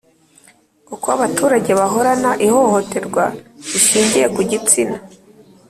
Uko 0.93 1.07
abaturage 1.15 1.71
babona 1.79 2.29
ihohoterwa 2.45 3.25
rishingiye 3.69 4.27
ku 4.35 4.41
gitsina 4.49 4.97